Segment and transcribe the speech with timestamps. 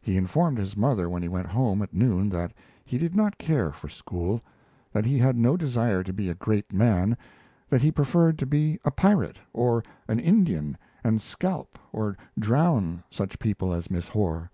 [0.00, 2.54] He informed his mother when he went home at noon that
[2.86, 4.40] he did not care for school;
[4.94, 7.18] that he had no desire to be a great man;
[7.68, 13.38] that he preferred to be a pirate or an Indian and scalp or drown such
[13.38, 14.50] people as Miss Horr.